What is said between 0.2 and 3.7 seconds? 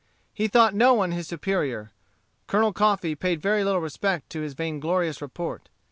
He thought no one his superior. Colonel Coffee paid very